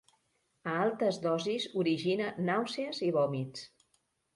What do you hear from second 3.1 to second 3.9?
i vòmits.